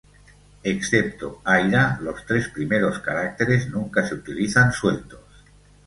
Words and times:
Excepto 0.63 1.41
"aira", 1.45 1.99
los 2.01 2.25
tres 2.25 2.47
primeros 2.49 2.97
caracteres 3.01 3.69
nunca 3.69 4.03
se 4.03 4.15
utilizan 4.15 4.73
sueltos. 4.73 5.21